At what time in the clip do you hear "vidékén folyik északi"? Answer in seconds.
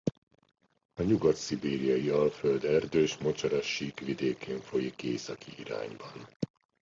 3.99-5.51